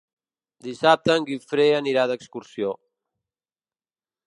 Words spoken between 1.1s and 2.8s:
en Guifré anirà d'excursió.